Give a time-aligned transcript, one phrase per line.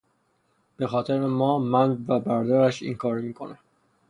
[0.77, 3.57] به خاطر ما من و برادرش این کارو میکنه